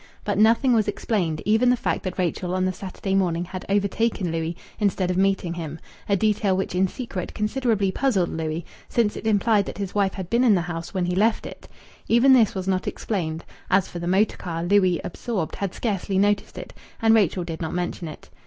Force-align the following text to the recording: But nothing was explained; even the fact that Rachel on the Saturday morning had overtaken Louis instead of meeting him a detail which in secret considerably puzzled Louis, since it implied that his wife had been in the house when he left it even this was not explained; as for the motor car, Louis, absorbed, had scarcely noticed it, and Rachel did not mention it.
But 0.23 0.39
nothing 0.39 0.73
was 0.73 0.87
explained; 0.87 1.43
even 1.45 1.69
the 1.69 1.77
fact 1.77 2.01
that 2.01 2.17
Rachel 2.17 2.55
on 2.55 2.65
the 2.65 2.73
Saturday 2.73 3.13
morning 3.13 3.45
had 3.45 3.63
overtaken 3.69 4.31
Louis 4.31 4.57
instead 4.79 5.11
of 5.11 5.15
meeting 5.17 5.53
him 5.53 5.77
a 6.09 6.15
detail 6.17 6.57
which 6.57 6.73
in 6.73 6.87
secret 6.87 7.35
considerably 7.35 7.91
puzzled 7.91 8.29
Louis, 8.31 8.65
since 8.89 9.15
it 9.15 9.27
implied 9.27 9.67
that 9.67 9.77
his 9.77 9.93
wife 9.93 10.15
had 10.15 10.27
been 10.27 10.43
in 10.43 10.55
the 10.55 10.61
house 10.61 10.91
when 10.91 11.05
he 11.05 11.15
left 11.15 11.45
it 11.45 11.67
even 12.07 12.33
this 12.33 12.55
was 12.55 12.67
not 12.67 12.87
explained; 12.87 13.45
as 13.69 13.87
for 13.89 13.99
the 13.99 14.07
motor 14.07 14.37
car, 14.37 14.63
Louis, 14.63 14.99
absorbed, 15.03 15.55
had 15.57 15.75
scarcely 15.75 16.17
noticed 16.17 16.57
it, 16.57 16.73
and 16.99 17.13
Rachel 17.13 17.43
did 17.43 17.61
not 17.61 17.75
mention 17.75 18.07
it. 18.07 18.31